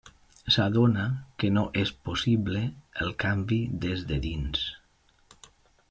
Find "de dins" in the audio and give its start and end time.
4.15-4.69